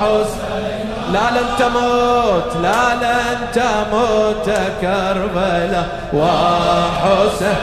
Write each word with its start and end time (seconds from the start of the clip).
وحسين 0.00 0.88
لا 1.12 1.30
لن 1.30 1.48
تموت 1.58 2.56
لا 2.62 2.94
لن 2.94 3.38
تموت 3.52 4.48
كربلاء 4.80 5.88
وحسين. 6.12 7.56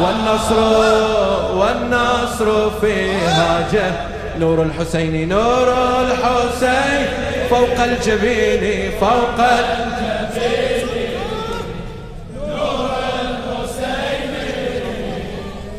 والنصر 0.00 0.58
والنصر 1.56 2.70
فيها 2.80 3.68
جه 3.72 3.92
نور 4.40 4.62
الحسين 4.62 5.28
نور 5.28 5.68
الحسين. 6.00 7.06
فوق 7.50 7.78
الجبين 7.84 8.90
فوق 9.00 9.38
الجبين 9.38 10.86
نور 12.48 12.90
الحسين 13.24 14.30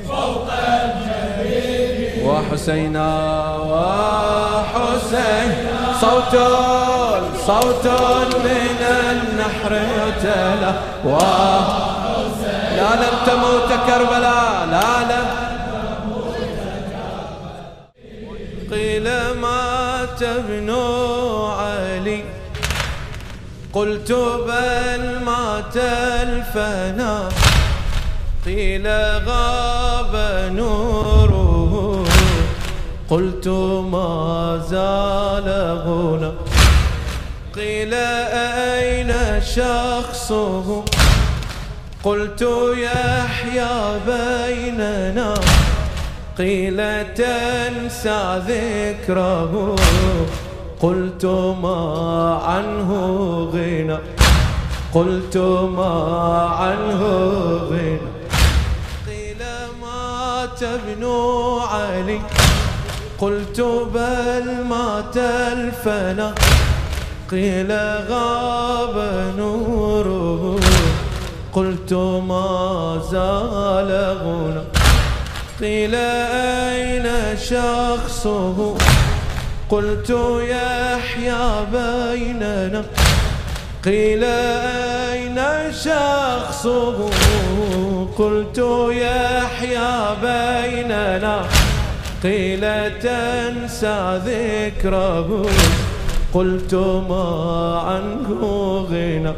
فوق 0.07 0.49
الجبين 0.53 2.27
وحسينا 2.27 3.09
وحسين. 3.55 5.49
صوت 6.05 6.35
صوت 7.47 7.85
من 8.45 8.79
النحر 9.11 9.71
يتلى. 9.73 10.71
لا 12.77 12.89
لم 13.01 13.15
تموت 13.25 13.69
كربلاء 13.87 14.51
لا 14.71 14.91
لم 15.11 15.27
قيل 18.71 19.07
مات 19.41 20.21
ابن 20.23 20.69
علي؟ 21.59 22.21
قلت 23.73 24.11
بل 24.47 25.03
مات 25.25 25.77
الفنا 25.77 27.13
قيل 28.45 28.87
غاب 29.27 30.13
نوره. 30.51 31.44
قلت 33.15 33.47
ما 33.91 34.61
زال 34.69 35.47
غنى 35.87 36.31
قيل 37.55 37.93
أين 37.93 39.41
شخصه؟ 39.41 40.83
قلت 42.03 42.41
يحيى 42.77 43.73
بيننا 44.07 45.33
قيل 46.37 46.77
تنسى 47.13 48.41
ذكره. 48.47 49.75
قلت 50.81 51.25
ما 51.63 52.41
عنه 52.43 52.89
غنى؟ 53.53 53.97
قلت 54.93 55.37
ما 55.77 55.93
عنه 56.59 57.01
غنى؟ 57.71 57.99
قيل 59.07 59.41
مات 59.81 60.63
ابن 60.63 61.03
علي؟ 61.71 62.44
قلت 63.19 63.61
بل 63.93 64.63
مات 64.69 65.17
الفنا 65.17 66.35
قيل 67.31 67.71
غاب 68.09 68.95
نوره 69.37 70.59
قلت 71.53 71.93
ما 72.27 73.01
زال 73.11 74.17
غنى 74.23 74.63
قيل 75.59 75.95
أين 75.95 77.37
شخصه 77.37 78.77
قلت 79.69 80.09
يحيى 80.49 81.65
بيننا 81.73 82.83
قيل 83.85 84.23
أين 84.23 85.41
شخصه 85.71 87.09
قلت 88.17 88.57
يحيى 88.89 89.91
بيننا 90.21 91.45
قيل 92.25 92.65
تنسى 92.99 94.21
ذكره 94.25 95.45
قلت 96.33 96.73
ما 97.09 97.27
عنه 97.87 98.41
غنى. 98.91 99.33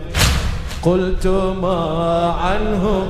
قلت 0.83 1.27
ما 1.61 1.81
عنه. 2.41 3.07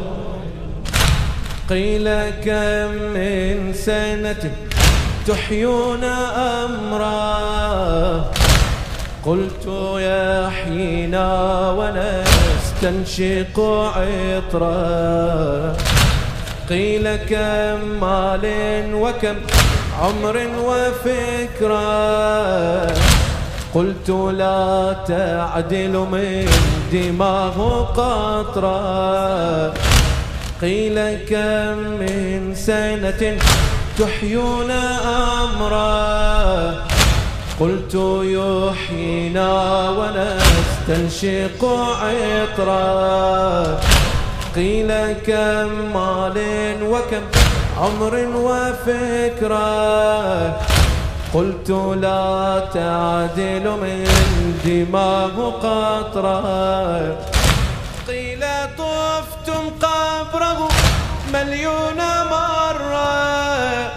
قيل 1.70 2.30
كم 2.30 2.92
من 3.14 3.74
سنة 3.74 4.52
تحيون 5.28 6.04
أمرا 6.64 7.38
قلت 9.26 9.68
يحيينا 9.98 11.28
ونستنشق 11.72 13.60
عطرا 13.96 14.78
قيل 16.70 17.16
كم 17.16 17.80
مال 18.02 18.46
وكم 18.94 19.36
عمر 20.02 20.38
وفكرة. 20.66 21.88
قلت 23.74 24.10
لا 24.10 24.96
تعدل 25.08 25.98
من 26.12 26.48
دماغ 26.92 27.84
قطرة. 27.84 29.74
قيل 30.62 31.18
كم 31.30 31.78
من 32.00 32.56
سنة 32.56 33.38
تحيون 34.00 34.72
أمرا. 35.42 36.74
قلت 37.60 37.96
يحيينا 38.24 39.50
ونستنشق 39.90 41.62
عطرا. 42.02 43.80
قيل 44.58 44.92
كم 45.28 45.70
مال 45.94 46.38
وكم 46.84 47.22
عمر 47.78 48.14
وفكرة؟ 48.36 49.68
قلت 51.34 51.70
لا 52.02 52.60
تعدل 52.74 53.66
من 53.82 54.08
دماغ 54.66 55.36
قطرة. 55.50 57.18
قيل 58.08 58.44
طفتم 58.78 59.64
قبره 59.82 60.70
مليون 61.34 62.00
مرة. 62.32 63.92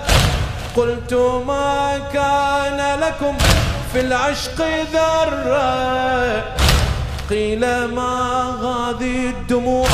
قلت 0.76 1.14
ما 1.46 2.00
كان 2.12 3.00
لكم 3.00 3.38
في 3.92 4.00
العشق 4.00 4.58
ذرة؟ 4.92 6.44
قيل 7.30 7.60
ما 7.84 8.14
هذه 8.62 9.28
الدموع 9.28 9.88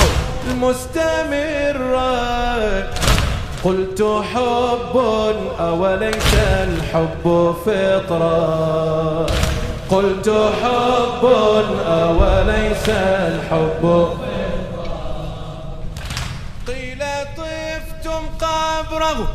المستمرة 0.57 2.13
قلت 3.65 4.03
حب 4.33 4.97
أوليس 5.61 6.35
الحب 6.35 7.55
فطرة. 7.67 9.27
قلت 9.91 10.29
حب 10.63 11.25
أوليس 11.89 12.89
الحب 12.89 14.09
قيل 16.67 17.03
طفتم 17.37 18.23
قبره. 18.41 19.29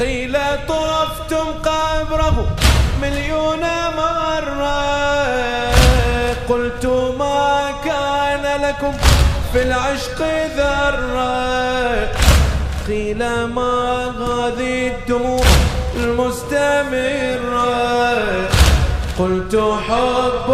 قيل 0.00 0.38
طفتم 0.68 1.46
قبره 1.64 2.46
مليون 3.02 3.62
مرة. 3.96 4.84
قلت 6.48 6.86
ما 7.18 7.70
كان 7.84 8.60
لكم 8.62 8.92
في 9.54 9.62
العشق 9.62 10.18
ذرة. 10.56 12.08
قيل 12.88 13.18
ما 13.44 14.04
هذه 14.18 14.86
الدموع 14.86 15.46
المستمرة؟ 15.96 17.64
قلت 19.18 19.56
حب 19.88 20.50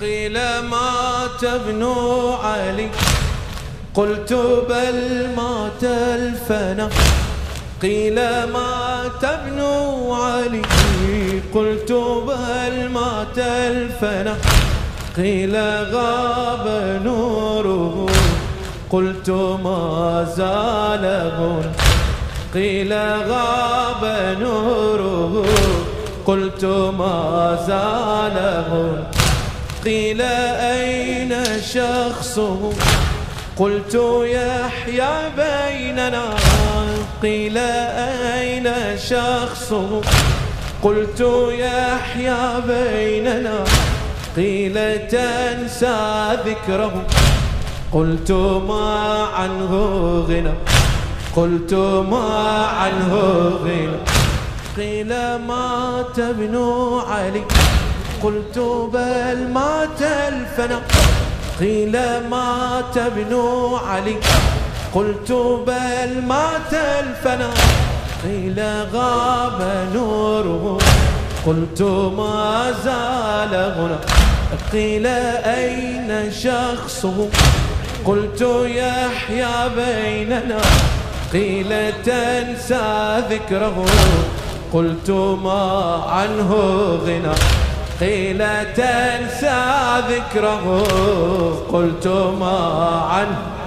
قيل 0.00 0.36
مات 0.70 1.44
ابن 1.44 1.82
علي؟ 2.44 2.88
قلت 3.94 4.32
بل 4.68 5.28
مات 5.36 5.84
الفنا 5.84 6.88
قيل 7.82 8.14
مات 8.52 9.24
ابن 9.24 9.60
علي؟ 10.10 10.62
قلت 11.54 11.92
بل 12.28 12.88
مات 12.88 13.38
الفنا. 13.38 14.36
قيل 15.16 15.56
غاب 15.92 16.66
نوره. 17.04 18.06
قلت 18.90 19.30
ما 19.64 20.26
زال 20.36 21.04
غن 21.38 21.72
قيل 22.54 22.92
غاب 23.28 24.36
نوره. 24.40 25.46
قلت 26.26 26.64
ما 26.98 27.58
زال 27.66 28.64
غن 28.70 29.04
قيل 29.84 30.20
أين 30.20 31.34
شخصه؟ 31.74 32.72
قلت 33.58 33.94
يحيى 34.24 35.12
بيننا. 35.36 36.24
قيل 37.22 37.58
أين 37.58 38.68
شخصه 38.98 40.00
قلت 40.82 41.20
يحيى 41.50 42.40
بيننا. 42.68 43.64
قيل 44.36 44.76
تنسى 45.08 45.98
ذكره. 46.46 47.02
قلت 47.92 48.30
ما 48.68 49.26
عنه 49.34 49.72
غنى. 50.28 50.54
قلت 51.36 51.74
ما 52.10 52.66
عنه 52.80 53.14
غنى. 53.64 54.00
قيل 54.76 55.08
مات 55.48 56.18
ابن 56.18 56.54
علي. 57.10 57.42
قلت 58.22 58.58
بل 58.92 59.48
مات 59.52 60.02
الفنا 60.02 60.80
قيل 61.60 61.92
مات 62.30 62.96
ابن 62.96 63.32
علي. 63.86 64.16
قلت 64.94 65.32
بل 65.66 66.22
مات 66.28 66.72
الفنا 66.72 67.50
قيل 68.24 68.60
غاب 68.92 69.86
نوره. 69.94 70.78
قلت 71.46 71.82
ما 72.16 72.72
زال 72.84 73.54
هنا 73.54 73.98
قيل 74.72 75.06
أين 75.06 76.32
شخصه؟ 76.32 77.28
قلت 78.04 78.40
يحيا 78.64 79.68
بيننا 79.68 80.60
قيل 81.32 81.92
تنسى 82.04 83.22
ذكره. 83.30 83.86
قلت 84.72 85.10
ما 85.44 85.94
عنه 86.08 86.50
غنى 87.06 87.34
قيل 88.00 88.38
تنسى 88.74 89.62
ذكره. 90.08 90.82
قلت 91.72 92.06
ما 92.40 92.58
عنه 93.10 93.59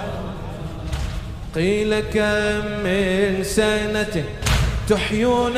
قيل 1.55 1.99
كم 1.99 2.65
من 2.83 3.43
سنة 3.43 4.23
تحيون 4.89 5.57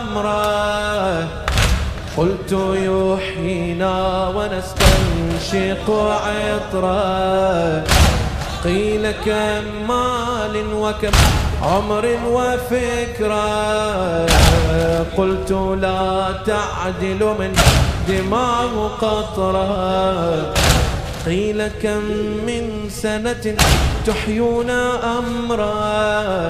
أمره؟ 0.00 1.28
قلت 2.16 2.52
يحيينا 2.74 4.28
ونستنشق 4.28 5.90
عطره. 6.26 7.84
قيل 8.64 9.10
كم 9.10 9.64
مال 9.88 10.74
وكم 10.74 11.10
عمر 11.62 12.18
وفكرة؟ 12.26 13.46
قلت 15.16 15.50
لا 15.80 16.34
تعدل 16.46 17.34
من 17.38 17.52
دماغ 18.08 18.88
قطرة. 18.88 20.54
قيل 21.26 21.68
كم 21.82 22.02
من 22.46 22.90
سنة 22.90 23.56
تحيون 24.06 24.70
أمرا؟ 25.20 26.48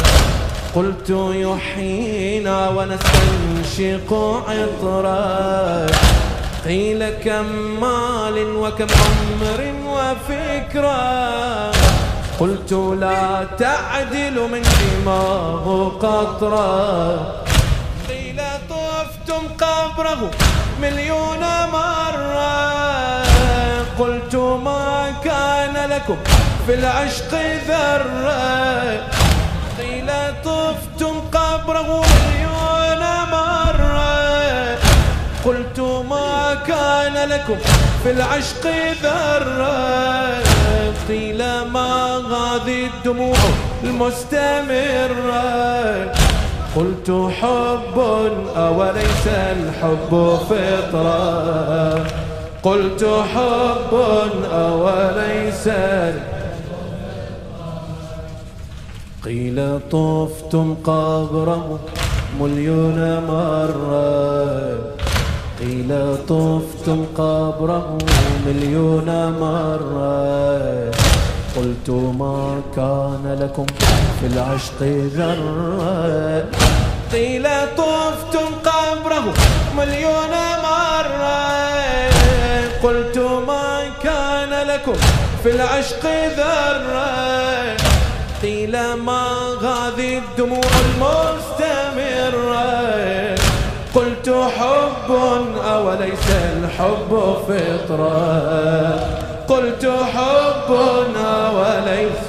قلت 0.75 1.11
يحيينا 1.35 2.69
ونستنشق 2.69 4.11
عطرا. 4.49 5.87
قيل 6.65 7.11
كم 7.11 7.47
مال 7.81 8.57
وكم 8.57 8.87
عمر 9.01 9.61
وفكرة 9.87 11.73
قلت 12.41 12.73
لا 13.01 13.47
تعدل 13.59 14.49
من 14.53 14.63
دماغ 14.81 15.89
قطرة 15.89 17.17
قيل 18.09 18.41
طفتم 18.71 19.43
قبره 19.61 20.31
مليون 20.83 21.41
مرة. 21.73 23.26
قلت 23.99 24.35
ما 24.37 25.13
كان 25.25 25.91
لكم 25.91 26.17
في 26.67 26.75
العشق 26.75 27.35
ذرة. 27.69 29.01
قيل 29.79 30.11
طفتم 30.45 31.21
قبره 31.33 32.05
مليون 32.05 33.03
مرة. 33.33 34.79
قلت 35.45 35.81
ما 36.11 36.55
كان 36.67 37.29
لكم 37.29 37.57
في 38.03 38.11
العشق 38.11 38.67
ذرة. 39.03 40.43
قيل 41.09 41.39
ما 41.73 42.17
هذه 42.17 42.87
الدموع 42.87 43.37
المستمرة. 43.85 45.35
قلت 46.77 47.11
حب 47.41 47.99
أوليس 48.57 49.27
الحب 49.27 50.39
فطرة. 50.51 52.26
قلت 52.67 53.05
حب 53.05 53.93
أوليس 54.53 55.69
قيل 59.25 59.81
طفتم 59.91 60.75
قبره 60.85 61.79
مليون 62.41 62.99
مرة. 63.29 64.79
قيل 65.61 66.17
طفتم 66.29 67.05
قبره 67.19 67.99
مليون 68.47 69.09
مرة. 69.41 70.91
قلت 71.57 71.91
ما 72.19 72.61
كان 72.77 73.39
لكم 73.41 73.67
في 74.21 74.27
العشق 74.27 74.83
ذرة 75.17 76.45
قيل 77.13 77.47
طفتم 77.77 78.49
قبره 78.65 79.35
مليون 79.77 80.35
مرة. 80.65 81.76
قلت 82.83 83.19
ما 83.19 83.83
كان 84.03 84.67
لكم 84.69 84.97
في 85.43 85.51
العشق 85.51 86.05
ذرة. 86.37 87.77
قيل 88.43 88.95
ما 88.95 89.29
هذه 89.63 90.19
الدموع 90.19 90.71
المستمرة. 90.87 92.57
قلت 93.95 94.29
حب 94.29 95.11
أوليس 95.67 96.31
الحب 96.57 97.37
فطرة. 97.49 99.01
قلت 99.49 99.87
حب 100.15 100.71
أوليس 101.17 102.21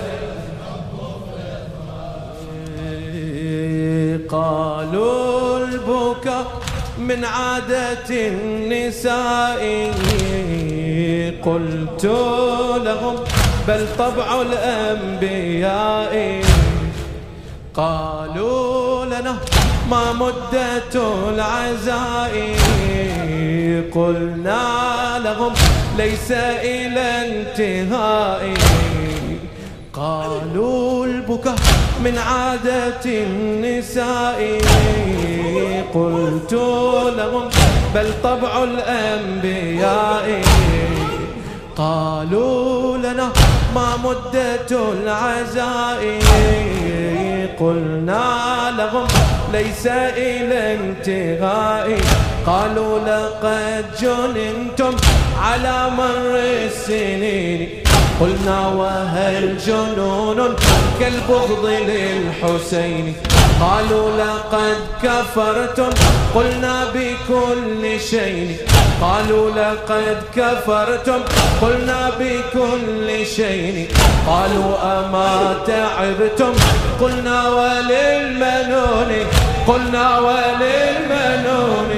قالوا 4.29 5.57
البكاء 5.57 6.45
من 6.99 7.25
عادة 7.25 8.09
النساء 8.09 9.91
قلت 11.45 12.05
لهم 12.85 13.15
بل 13.67 13.87
طبع 13.97 14.41
الأنبياء 14.41 16.41
قالوا 17.73 19.05
لنا 19.05 19.35
ما 19.89 20.13
مدة 20.13 20.93
العزاء. 21.29 22.55
قلنا 23.91 25.19
لهم 25.23 25.53
ليس 25.97 26.31
إلى 26.31 27.05
انتهاء. 27.25 28.53
قالوا 29.93 31.05
البكاء 31.05 31.55
من 32.03 32.17
عادة 32.17 33.05
النساء 33.05 34.57
قلت 35.93 36.53
لهم 37.17 37.49
بل 37.95 38.13
طبع 38.23 38.63
الأنبياء 38.63 40.41
قالوا 41.75 42.97
لنا 42.97 43.29
ما 43.75 43.87
مدة 44.03 44.91
العزاء 44.93 46.19
قلنا 47.59 48.73
لهم 48.77 49.07
ليس 49.53 49.87
إلى 50.17 50.75
انتهاء 50.75 51.97
قالوا 52.45 52.99
لقد 52.99 53.85
جننتم 54.01 54.95
على 55.41 55.89
مر 55.97 56.35
السنين 56.65 57.86
قلنا 58.19 58.67
وهل 58.67 59.57
جنون 59.57 60.55
كالبغض 60.99 61.65
للحسين؟ 61.65 63.15
قالوا 63.61 64.11
لقد 64.17 64.77
كفرتم 65.03 65.89
قلنا 66.35 66.85
بكل 66.93 67.99
شيء. 67.99 68.57
قالوا 69.01 69.49
لقد 69.51 70.17
كفرتم 70.35 71.19
قلنا 71.61 72.11
بكل 72.19 73.25
شيء. 73.25 73.87
قالوا 74.27 74.99
أما 74.99 75.55
تعبتم؟ 75.67 76.53
قلنا 77.01 77.49
وللمنون 77.49 79.11
قلنا 79.67 80.19
وللمنون. 80.19 81.89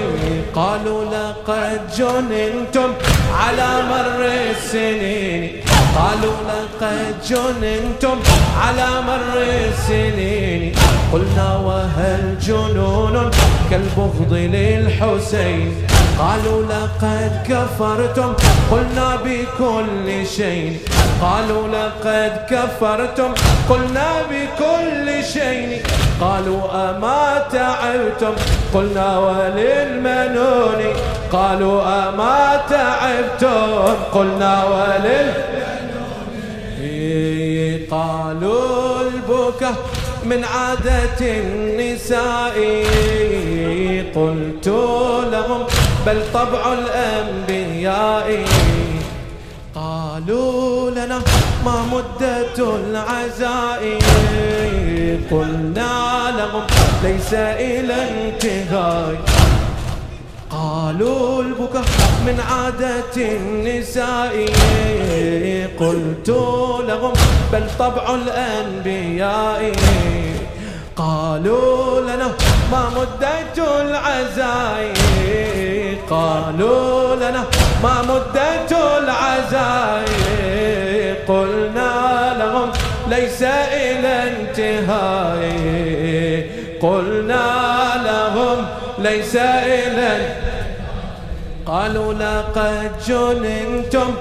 قالوا 0.55 1.05
لقد 1.05 1.79
جننتم 1.97 2.93
على 3.33 3.69
مر 3.89 4.25
السنين. 4.51 5.58
قالوا 5.97 6.37
لقد 6.49 7.15
جننتم 7.29 8.17
على 8.61 8.87
مر 9.07 9.37
السنين. 9.41 10.73
قلنا 11.13 11.57
وهل 11.57 12.35
جنون 12.41 13.31
كالبغض 13.69 14.33
للحسين؟ 14.33 15.85
قالوا 16.19 16.61
لقد 16.63 17.31
كفرتم 17.49 18.33
قلنا 18.71 19.15
بكل 19.25 20.27
شيء. 20.27 20.77
قالوا 21.21 21.67
لقد 21.67 22.31
كفرتم 22.49 23.33
قلنا 23.69 24.09
بكل 24.29 25.23
شيء. 25.23 25.81
قالوا 26.21 26.61
أما 26.89 27.43
تعبتم؟ 27.51 28.33
قلنا 28.73 29.17
وللمنون. 29.17 30.81
قالوا 31.31 31.81
أما 31.83 32.61
تعبتم؟ 32.69 33.93
قلنا 34.13 34.63
وللمنون. 34.63 35.58
قالوا 37.91 39.01
البكاء 39.01 39.73
من 40.23 40.43
عادة 40.43 41.19
النساء. 41.21 42.55
قلت 44.15 44.67
لهم 45.31 45.63
بل 46.05 46.21
طبع 46.33 46.73
الأنبياء. 46.73 48.45
قالوا 49.75 50.91
لنا 50.91 51.21
ما 51.65 51.85
مدة 51.91 52.75
العزاء. 52.75 53.99
قلنا 55.31 56.33
لهم 56.37 56.63
ليس 57.03 57.33
إلى 57.33 57.93
انتهاء. 57.93 59.15
قالوا 60.89 61.41
البكاء 61.41 61.83
من 62.25 62.39
عادة 62.49 63.15
النساء. 63.17 64.45
قلت 65.79 66.29
لهم 66.87 67.13
بل 67.53 67.63
طبع 67.79 68.15
الأنبياء. 68.15 69.71
قالوا 70.95 72.01
لنا 72.01 72.31
ما 72.71 72.89
مدة 72.89 73.81
العزاء. 73.81 74.93
قالوا 76.09 77.15
لنا 77.15 77.43
ما 77.83 78.01
مدة 78.01 78.97
العزاء. 78.97 80.05
قلنا 81.27 82.35
لهم 82.39 82.69
ليس 83.09 83.41
إلى 83.73 84.23
انتهاء. 84.31 85.39
قلنا 86.81 87.45
لهم 88.05 88.65
ليس 88.99 89.35
إلى 89.35 90.17
قالوا 91.69 92.13
لقد 92.13 92.91
جننتم 93.07 94.13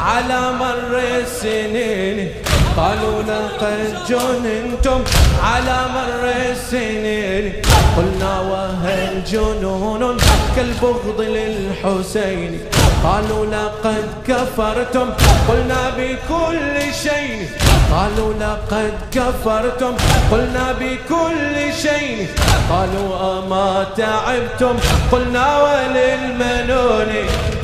على 0.00 0.40
مر 0.60 0.92
السنين. 1.20 2.28
قالوا 2.76 3.22
لقد 3.22 3.94
جننتم 4.08 5.04
على 5.42 5.78
مر 5.96 6.24
السنين. 6.50 7.52
قلنا 7.96 8.40
وهل 8.40 9.24
جنون 9.24 10.16
كالبغض 10.56 11.20
للحسين؟ 11.20 12.60
قالوا 13.04 13.46
لقد 13.46 14.04
كفرتم. 14.28 15.10
قلنا 15.48 15.90
بكل 15.98 16.94
شيء. 17.02 17.48
قالوا 17.94 18.34
لقد 18.34 18.92
كفرتم. 19.12 19.94
قلنا 20.32 20.72
بكل 20.80 21.72
شيء. 21.82 22.28
قالوا 22.70 23.38
أما 23.38 23.86
تعبتم؟ 23.96 24.76
قلنا 25.12 25.62
وللمنون. 25.62 27.12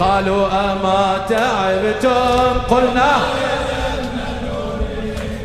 قالوا 0.00 0.46
أما 0.46 1.26
تعبتم؟ 1.28 2.60
قلنا 2.70 3.12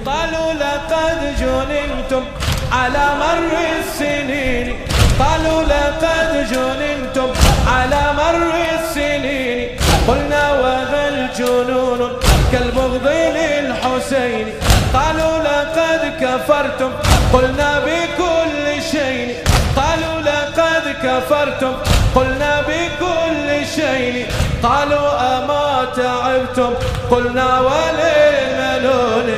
قالوا 0.05 0.53
لقد 0.53 1.19
جننتم 1.39 2.23
على 2.71 3.05
مر 3.19 3.53
السنين. 3.79 4.77
قالوا 5.19 5.63
لقد 5.63 6.31
جننتم 6.51 7.27
على 7.67 8.01
مر 8.17 8.53
السنين. 8.79 9.69
قلنا 10.07 10.51
وهل 10.53 11.29
جنون 11.37 12.24
كالبغض 12.55 13.07
للحسين 13.07 14.47
قالوا 14.93 15.37
لقد 15.37 16.13
كفرتم. 16.21 16.91
قلنا 17.33 17.79
بكل 17.79 18.81
شيء. 18.91 19.37
قالوا 19.75 20.21
لقد 20.21 20.95
كفرتم. 21.03 21.73
قلنا 22.15 22.61
بكل 22.61 23.65
شيء. 23.75 24.25
قالوا 24.63 25.37
أما 25.37 25.85
تعبتم؟ 25.95 26.73
قلنا 27.11 27.59
وللملول. 27.59 29.29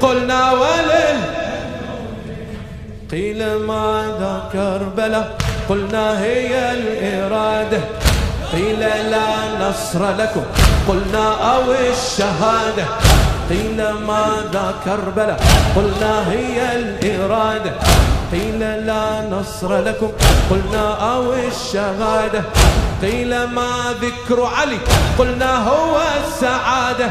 قلنا 0.00 0.52
ولل. 0.52 1.18
قيل 3.10 3.56
ماذا 3.56 4.42
كربلاء؟ 4.52 5.36
قلنا 5.68 6.22
هي 6.22 6.72
الإرادة. 6.72 7.80
قيل 8.52 8.80
لا 9.10 9.26
نصر 9.60 10.10
لكم. 10.18 10.42
قلنا 10.88 11.54
أو 11.54 11.72
الشهادة. 11.72 12.84
قيل 13.50 13.92
ماذا 13.92 14.74
كربلاء 14.84 15.40
قلنا 15.76 16.32
هي 16.32 16.76
الإرادة. 16.76 17.72
قيل 18.32 18.60
لا 18.86 19.28
نصر 19.30 19.78
لكم. 19.78 20.10
قلنا 20.50 21.14
أو 21.14 21.32
الشهادة. 21.32 22.42
قيل 23.02 23.44
ما 23.44 23.94
ذكر 24.02 24.44
علي. 24.56 24.78
قلنا 25.18 25.68
هو 25.68 26.00
السعادة. 26.20 27.10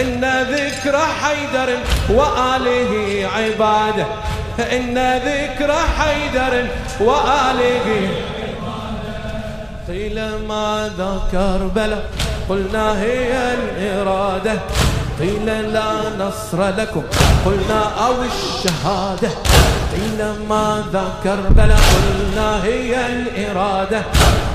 إن 0.00 0.46
ذكر 0.50 0.98
حيدر 1.22 1.78
وآله 2.10 2.92
عبادة. 3.36 4.06
إن 4.58 4.98
ذكر 5.24 5.74
حيدر 5.98 6.66
وآله 7.00 8.08
قيل 9.88 10.46
ماذا 10.48 11.20
كربلاء 11.32 12.10
قلنا 12.48 13.02
هي 13.02 13.54
الإرادة. 13.54 14.60
قيل 15.20 15.46
لا 15.72 15.92
نصر 16.18 16.68
لكم 16.78 17.02
قلنا 17.46 17.82
أو 18.06 18.14
الشهادة. 18.22 19.28
قيل 19.92 20.20
ماذا 20.48 21.04
كربلاء 21.24 21.80
قلنا 21.94 22.64
هي 22.64 23.06
الإرادة. 23.06 24.02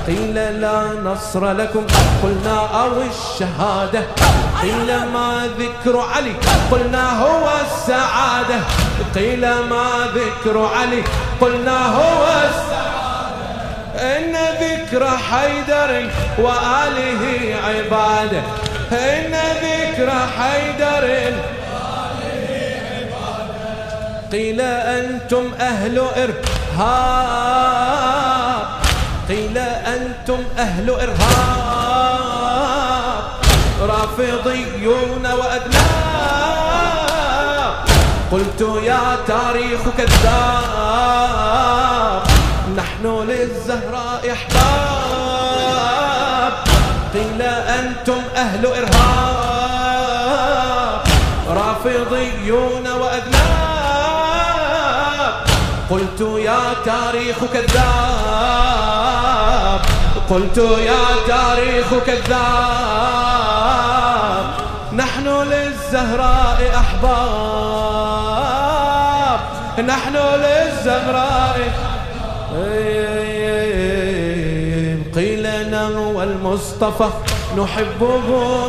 قيل 0.06 0.34
لا 0.60 0.82
نصر 1.04 1.52
لكم 1.52 1.86
قلنا 2.22 2.58
أو 2.82 2.90
الشهادة. 3.10 4.02
قيل 4.62 4.88
ما 5.14 5.48
ذكر 5.58 6.00
علي 6.00 6.32
قلنا 6.70 7.22
هو 7.22 7.48
السعادة. 7.66 8.60
قيل 9.14 9.40
ما 9.40 9.86
ذكر 10.14 10.58
علي 10.58 11.02
قلنا 11.40 11.86
هو 11.86 12.24
السعادة. 12.24 12.99
ذكر 14.90 15.06
حيدر 15.16 16.10
وآله 16.38 17.54
عبادة 17.64 18.42
إن 18.92 19.34
ذكر 19.62 20.10
حيدر 20.38 21.04
قيل 24.32 24.60
أنتم 24.60 25.52
أهل 25.60 25.98
إرهاب. 26.16 27.52
قيل 29.28 29.58
أنتم 29.58 30.44
أهل 30.58 30.90
إرهاب. 30.90 32.10
رافضيون 33.80 35.26
وأذناب. 35.26 36.54
قلت 38.32 38.60
يا 38.84 39.16
تاريخ 39.26 39.80
كذاب. 39.98 41.10
نحن 42.76 43.26
للزهراء 43.28 44.32
إحباب. 44.32 44.70
قيل 47.14 47.42
أنتم 47.42 48.22
أهل 48.36 48.66
إرهاب. 48.66 49.00
رافضيون 51.48 52.88
وأذناب. 52.88 53.90
قلت 55.90 56.20
يا 56.20 56.74
تاريخ 56.84 57.36
كذاب. 57.52 57.80
قلت 60.30 60.58
يا 60.58 61.04
تاريخ 61.28 61.94
كذاب. 62.06 63.00
نحن 64.92 65.28
للزهراء 65.28 66.72
أحباب. 66.76 68.10
نحن 69.86 70.16
للزهراء 70.16 71.89
قيل 75.14 75.70
نهو 75.70 76.22
المصطفى 76.22 77.10
نحبه 77.58 78.28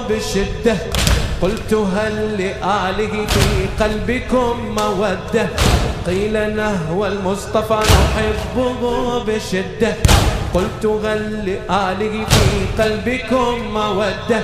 بشدة. 0.09 0.77
قلت 1.41 1.73
هل 1.73 2.37
لآله 2.37 3.25
في 3.25 3.83
قلبكم 3.83 4.75
مودة؟ 4.77 5.47
قيل 6.07 6.55
نهو 6.55 7.05
المصطفى 7.05 7.79
نحبه 7.79 9.23
بشدة. 9.23 9.95
قلت 10.53 10.85
هل 10.85 11.45
لآله 11.45 12.25
في 12.25 12.81
قلبكم 12.83 13.73
مودة؟ 13.73 14.41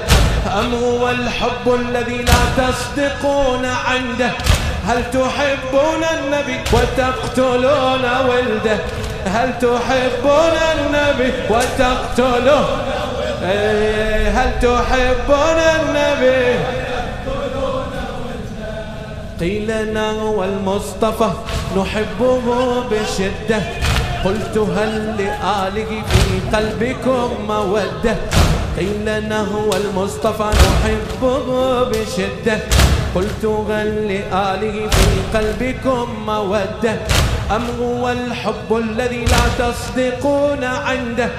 أم 0.59 0.73
هو 0.73 1.09
الحب 1.09 1.73
الذي 1.73 2.17
لا 2.17 2.41
تصدقون 2.57 3.65
عنده؟ 3.65 4.31
هل 4.87 5.03
تحبون 5.11 6.03
النبي 6.03 6.59
وتقتلون 6.73 8.05
ولده؟ 8.29 8.77
هل 9.27 9.53
تحبون 9.59 10.55
النبي 10.73 11.33
وتقتلون 11.49 12.65
هل 14.35 14.51
تحبون 14.61 15.59
النبي؟ 15.79 16.59
قيل 19.39 19.93
نهو 19.93 20.43
المصطفى 20.43 21.29
نحبه 21.77 22.41
بشدة. 22.91 23.61
قلت 24.25 24.57
هل 24.57 25.15
لآله 25.17 26.03
في 26.09 26.55
قلبكم 26.55 27.29
مودة؟ 27.47 28.15
قيل 28.77 29.29
نهو 29.29 29.73
المصطفى 29.73 30.43
نحبه 30.43 31.83
بشدة. 31.83 32.59
قلت 33.15 33.45
هل 33.45 34.07
لآله 34.07 34.89
في 34.89 35.37
قلبكم 35.37 36.25
مودة. 36.25 36.95
أم 37.55 37.65
هو 37.81 38.09
الحب 38.09 38.77
الذي 38.77 39.25
لا 39.25 39.43
تصدقون 39.59 40.63
عنده؟ 40.63 41.29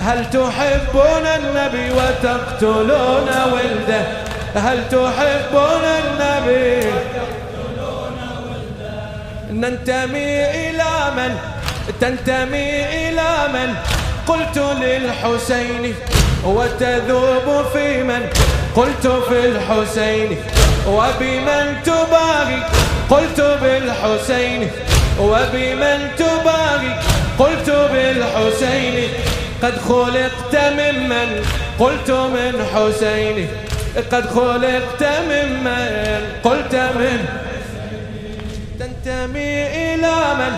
هل 0.00 0.30
تحبون 0.30 1.26
النبي 1.26 1.90
وتقتلون 1.90 3.28
ولده؟ 3.52 4.02
هل 4.54 4.88
تحبون 4.88 5.84
النبي 5.84 6.92
ننتمي 9.50 10.44
إلى 10.44 11.12
من؟ 11.16 11.36
تنتمي 12.00 12.84
إلى 12.84 13.48
من؟ 13.52 13.74
قلت 14.26 14.58
للحسين 14.58 15.94
وتذوب 16.44 17.64
في 17.72 18.02
من 18.02 18.26
قلت 18.76 19.06
في 19.06 19.46
الحسين 19.46 20.36
وبمن 20.88 21.76
تباغي 21.84 22.62
قلت 23.10 23.40
بالحسين 23.40 24.70
وبمن 25.20 26.10
تباغي 26.18 26.94
قلت 27.38 27.70
بالحسين 27.70 29.08
قد 29.62 29.78
خلقت 29.88 30.56
ممن 30.72 31.44
قلت 31.78 32.10
من 32.10 32.66
حسين 32.74 33.48
قد 34.12 34.26
خلقت 34.30 35.02
ممن 35.02 36.20
قلت 36.44 36.74
من 36.74 37.24
تنتمي 38.80 39.66
إلى 39.66 40.16
من 40.38 40.56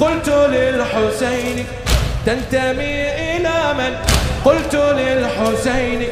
قلت 0.00 0.28
للحسين 0.28 1.66
تنتمي 2.26 3.08
إلى 3.10 3.74
من 3.78 4.11
قلت 4.44 4.74
للحسين 4.74 6.06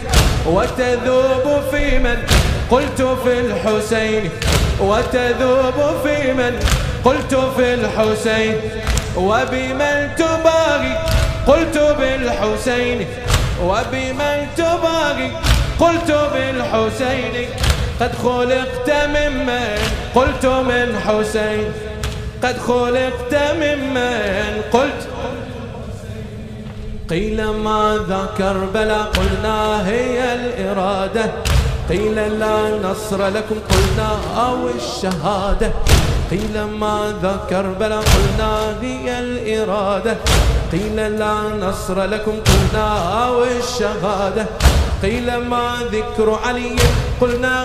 وتذوب 0.46 1.62
في 1.70 1.98
من؟ 1.98 2.16
قلت 2.70 3.02
في 3.24 3.40
الحسين 3.40 4.30
وتذوب 4.80 5.74
في 6.04 6.32
من؟ 6.32 6.60
قلت 7.04 7.34
في 7.56 7.74
الحسين 7.74 8.54
وبمن 9.16 10.10
تباغي 10.18 10.96
قلت 11.46 11.78
بالحسين 11.98 13.06
وبمن 13.64 14.46
تباغي 14.56 15.30
قلت 15.78 16.10
بالحسين 16.32 17.48
قد 18.00 18.12
خلقت 18.22 18.90
ممن 18.90 19.78
قلت 20.14 20.46
من 20.46 21.00
حسين 21.06 21.72
قد 22.42 22.58
خلقت 22.58 23.34
ممن 23.56 24.62
قلت 24.72 25.08
قيل 27.10 27.50
ماذا 27.50 28.28
كربلاء 28.38 29.10
قلنا 29.16 29.88
هي 29.88 30.34
الإرادة. 30.34 31.30
قيل 31.88 32.38
لا 32.38 32.78
نصر 32.82 33.28
لكم 33.28 33.56
قلنا 33.70 34.10
أو 34.46 34.68
الشهادة. 34.68 35.72
قيل 36.30 36.64
ماذا 36.64 37.40
كربلاء 37.50 38.02
قلنا 38.02 38.76
هي 38.82 39.18
الإرادة. 39.18 40.16
قيل 40.72 40.96
لا 41.18 41.34
نصر 41.60 42.04
لكم 42.04 42.32
قلنا 42.32 42.86
أو 43.26 43.44
الشهادة. 43.44 44.46
قيل 45.02 45.36
ما 45.36 45.76
ذكر 45.92 46.38
علي 46.46 46.76
قلنا 47.20 47.56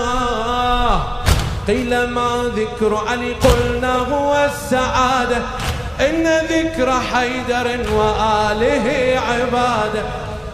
قيل 1.67 2.09
ما 2.09 2.51
ذكر 2.55 2.95
علي 3.07 3.33
قلنا 3.33 3.93
هو 3.95 4.49
السعادة. 4.49 5.37
إن 5.99 6.27
ذكر 6.49 6.91
حيدر 7.13 7.91
وآله 7.93 9.19
عبادة. 9.29 10.03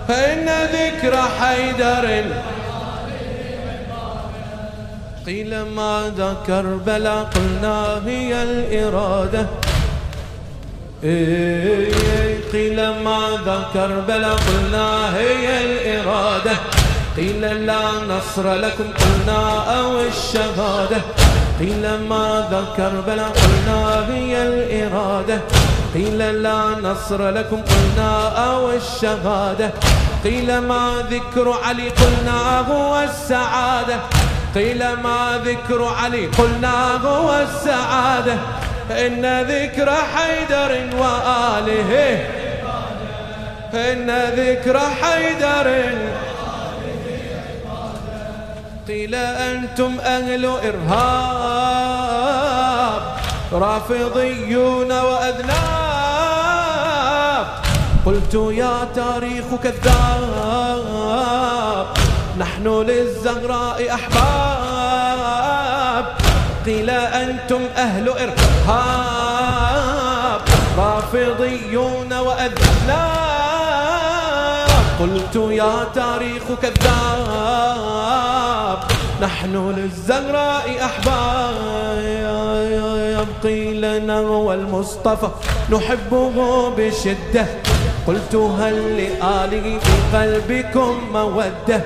فإن 0.07 0.49
ذكر 0.49 1.17
حيدر 1.39 2.23
قيل 5.25 5.61
ماذا 5.61 6.37
كربلاء 6.47 7.29
قلنا 7.35 8.01
هي 8.05 8.43
الإرادة. 8.43 9.45
قيل 12.53 12.89
ماذا 12.89 13.65
كربلاء 13.73 14.35
قلنا 14.35 15.17
هي 15.17 15.63
الإرادة. 15.63 16.51
قيل 17.17 17.65
لا 17.65 17.81
نصر 18.09 18.53
لكم 18.53 18.83
قلنا 18.83 19.41
أو 19.79 19.99
الشهادة. 19.99 21.01
قيل 21.61 21.99
ماذا 22.09 22.65
كربلاء 22.77 23.29
قلنا 23.29 24.05
هي 24.09 24.47
الإرادة. 24.47 25.41
قيل 25.93 26.43
لا 26.43 26.61
نصر 26.83 27.29
لكم 27.29 27.61
قلنا 27.61 28.27
أو 28.51 28.71
الشهادة. 28.71 29.69
قيل 30.23 30.57
ما 30.57 31.05
ذكر 31.11 31.53
علي 31.63 31.89
قلنا 31.89 32.59
هو 32.59 32.99
السعادة. 32.99 33.95
قيل 34.55 34.79
ما 34.93 35.41
ذكر 35.45 35.83
علي 35.83 36.25
قلنا 36.25 36.95
هو 37.05 37.33
السعادة. 37.33 38.35
إن 38.91 39.41
ذكر 39.41 39.91
حيدر 40.13 40.71
وآله. 40.97 42.19
إن 43.73 44.09
ذكر 44.35 44.79
حيدر 45.01 45.67
قيل 48.87 49.15
أنتم 49.15 49.99
أهل 49.99 50.45
إرهاب. 50.45 51.50
رافضيون 53.53 54.91
وأذناب. 54.91 55.61
قلت 58.05 58.33
يا 58.33 58.87
تاريخ 58.95 59.45
كذاب 59.63 60.81
نحن 62.37 62.67
للزهراء 62.67 63.93
أحباب. 63.93 66.05
قيل 66.65 66.89
أنتم 66.89 67.61
أهل 67.77 68.09
إرهاب. 68.09 68.41
رافضيون 70.77 72.13
وأذناب. 72.13 73.31
قلت 74.99 75.35
يا 75.35 75.87
تاريخ 75.95 76.43
كذاب 76.61 77.81
نحن 79.21 79.73
للزهراء 79.77 80.85
أحباب 80.85 82.41
قيل 83.43 84.05
نروى 84.05 84.55
المصطفى 84.55 85.29
نحبه 85.69 86.69
بشدة. 86.69 87.45
قلت 88.07 88.35
هل 88.35 88.97
لآله 88.97 89.79
في 89.79 90.17
قلبكم 90.17 90.95
مودة؟ 91.13 91.81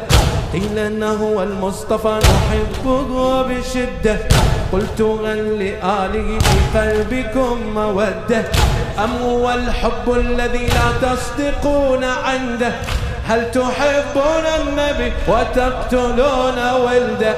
قيل 0.54 1.04
هو 1.04 1.44
المصطفى 1.44 2.20
نحبه 2.20 3.42
بشدة. 3.42 4.18
قلت 4.72 5.02
هل 5.02 5.60
لآله 5.60 6.40
في 6.40 6.80
قلبكم 6.80 7.60
مودة؟ 7.76 8.46
أم 9.04 9.12
هو 9.24 9.52
الحب 9.52 10.12
الذي 10.12 10.68
لا 10.68 10.92
تصدقون 11.02 12.04
عنده؟ 12.04 12.72
هل 13.28 13.52
تحبون 13.52 14.46
النبي 14.62 15.14
وتقتلون 15.28 16.60
ولده؟ 16.74 17.36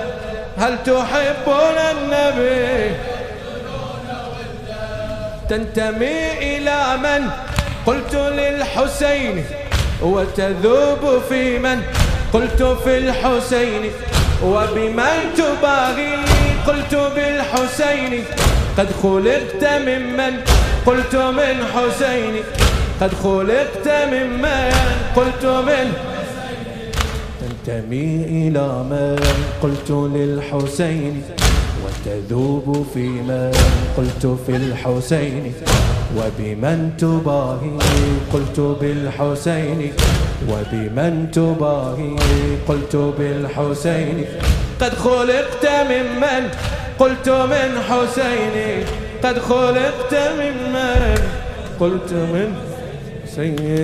هل 0.58 0.78
تحبون 0.84 1.78
النبي 1.92 2.96
تنتمي 5.50 6.32
إلى 6.42 6.98
من؟ 6.98 7.30
قلت 7.86 8.16
للحسين 8.16 9.46
وتذوب 10.02 11.22
في 11.30 11.60
من؟ 11.60 11.82
قلت 12.34 12.64
في 12.64 12.98
الحسين 12.98 13.92
وبمن 14.44 15.34
تباغي؟ 15.38 16.18
قلت 16.68 16.96
بالحسين 17.16 18.26
قد 18.78 18.88
خلقت 19.04 19.64
ممن 19.82 20.34
قلت 20.86 21.16
من 21.16 21.66
حسين. 21.76 22.44
قد 23.02 23.14
خلقت 23.24 23.88
ممن 23.88 24.72
قلت 25.16 25.46
من؟ 25.46 25.94
تنتمي 27.42 28.26
إلى 28.26 28.84
من 28.84 29.16
قلت 29.64 29.92
للحسين 29.92 31.24
وتذوب 31.86 32.86
في 32.94 33.08
من 33.08 33.52
قلت 33.98 34.38
في 34.46 34.56
الحسين 34.56 35.54
وبمن 36.18 36.92
تباهي 36.98 37.72
قلت 38.34 38.60
بالحسين 38.82 39.94
وبمن 40.50 41.32
تباهي 41.32 42.16
قلت 42.68 42.96
بالحسين 42.96 44.26
قد 44.82 44.94
خلقت 44.94 45.66
ممن 45.66 46.50
قلت 47.00 47.30
من 47.30 47.82
حسين 47.90 48.86
قد 49.24 49.40
خلقت 49.40 50.14
ممن 50.40 51.16
قلت 51.80 52.14
من 52.14 52.77
حسين 53.38 53.78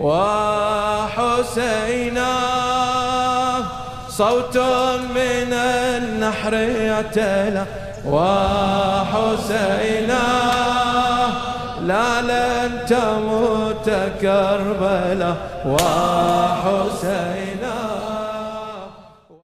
وحسينا 0.00 1.56
صوت 4.08 4.56
من 5.14 5.52
النحر 5.52 6.54
يتلى 6.54 7.64
وحسينا 8.06 9.36
لا 11.82 12.20
لن 12.22 12.86
تموت 12.86 13.90
كربلا 14.20 15.34
وحسينا 15.66 17.55